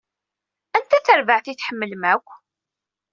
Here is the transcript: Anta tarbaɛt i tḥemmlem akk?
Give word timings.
Anta 0.77 0.97
tarbaɛt 1.05 1.45
i 1.51 1.55
tḥemmlem 1.55 2.03
akk? 2.13 2.27